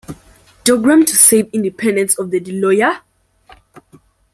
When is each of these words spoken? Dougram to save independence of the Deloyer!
Dougram 0.65 1.05
to 1.05 1.15
save 1.15 1.51
independence 1.53 2.17
of 2.17 2.31
the 2.31 2.39
Deloyer! 2.41 3.01